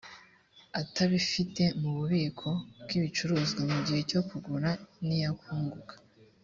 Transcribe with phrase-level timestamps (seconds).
[0.81, 2.49] atabifite mu bubiko
[2.83, 4.69] bw ibicuruzwa mu gihe cyo kugura
[5.05, 5.95] niyakunguka